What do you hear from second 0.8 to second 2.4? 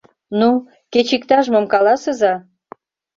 кеч иктаж-мом каласыза.